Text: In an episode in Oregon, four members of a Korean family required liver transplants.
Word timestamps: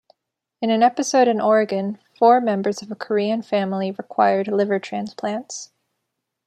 In 0.63 0.71
an 0.71 0.81
episode 0.81 1.27
in 1.27 1.39
Oregon, 1.39 1.99
four 2.17 2.41
members 2.41 2.81
of 2.81 2.89
a 2.91 2.95
Korean 2.95 3.43
family 3.43 3.91
required 3.91 4.47
liver 4.47 4.79
transplants. 4.79 5.69